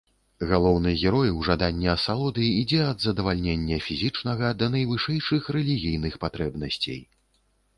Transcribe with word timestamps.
Галоўны 0.51 0.93
герой 1.01 1.29
у 1.41 1.43
жаданні 1.47 1.89
асалоды 1.95 2.47
ідзе 2.61 2.79
ад 2.93 3.05
задавальнення 3.07 3.77
фізічнага 3.89 4.45
да 4.63 4.71
найвышэйшых 4.77 5.43
рэлігійных 5.59 6.13
патрэбнасцей. 6.25 6.99